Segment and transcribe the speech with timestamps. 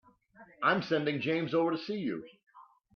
[0.63, 2.23] I'm sending James over to see you.